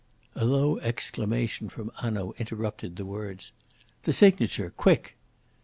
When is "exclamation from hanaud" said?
0.79-2.33